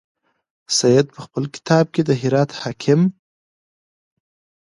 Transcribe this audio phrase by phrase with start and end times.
[0.77, 3.01] سید په خپل کتاب کې د هرات حاکم.